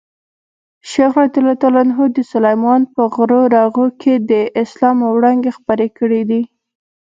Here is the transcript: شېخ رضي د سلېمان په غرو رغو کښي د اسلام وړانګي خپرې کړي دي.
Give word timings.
شېخ 0.91 1.11
رضي 1.19 1.41
د 2.15 2.17
سلېمان 2.31 2.81
په 2.93 3.01
غرو 3.13 3.41
رغو 3.55 3.85
کښي 3.99 4.15
د 4.29 4.31
اسلام 4.63 4.97
وړانګي 5.03 5.51
خپرې 5.57 5.87
کړي 5.97 6.21
دي. 6.29 6.41